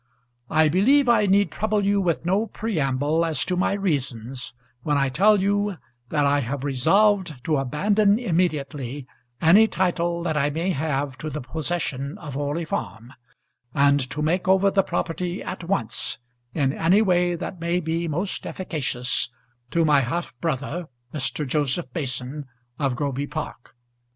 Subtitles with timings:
[0.49, 5.09] I believe I need trouble you with no preamble as to my reasons when I
[5.09, 5.77] tell you
[6.09, 9.05] that I have resolved to abandon immediately
[9.43, 13.13] any title that I may have to the possession of Orley Farm,
[13.75, 16.17] and to make over the property at once,
[16.55, 19.29] in any way that may be most efficacious,
[19.69, 21.45] to my half brother, Mr.
[21.45, 22.47] Joseph Mason,
[22.79, 23.75] of Groby Park.